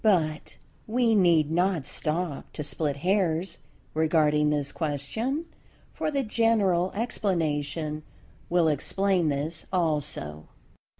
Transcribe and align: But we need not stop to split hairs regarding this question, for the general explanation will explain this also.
But 0.03 0.57
we 0.87 1.13
need 1.13 1.51
not 1.51 1.85
stop 1.85 2.51
to 2.53 2.63
split 2.63 2.97
hairs 3.05 3.59
regarding 3.93 4.49
this 4.49 4.71
question, 4.71 5.45
for 5.93 6.09
the 6.09 6.23
general 6.23 6.91
explanation 6.95 8.01
will 8.49 8.67
explain 8.67 9.29
this 9.29 9.67
also. 9.71 10.45